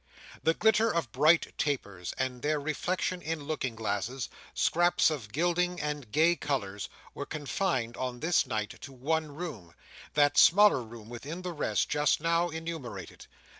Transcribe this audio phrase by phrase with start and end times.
[0.41, 6.11] The glitter of bright tapers, and their reflection in looking glasses, scraps of gilding and
[6.11, 11.87] gay colours, were confined, on this night, to one room—that smaller room within the rest,
[11.87, 13.27] just now enumerated.